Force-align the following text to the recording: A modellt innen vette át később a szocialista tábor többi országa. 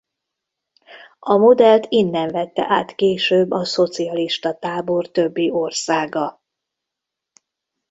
A 1.19 1.37
modellt 1.37 1.85
innen 1.89 2.27
vette 2.31 2.65
át 2.69 2.95
később 2.95 3.51
a 3.51 3.65
szocialista 3.65 4.53
tábor 4.53 5.07
többi 5.07 5.49
országa. 5.49 6.41